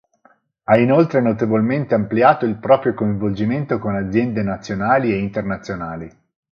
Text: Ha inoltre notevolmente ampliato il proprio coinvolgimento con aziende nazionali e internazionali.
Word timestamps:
Ha 0.63 0.79
inoltre 0.79 1.21
notevolmente 1.21 1.93
ampliato 1.93 2.47
il 2.47 2.55
proprio 2.57 2.95
coinvolgimento 2.95 3.77
con 3.77 3.93
aziende 3.93 4.41
nazionali 4.41 5.11
e 5.13 5.17
internazionali. 5.19 6.09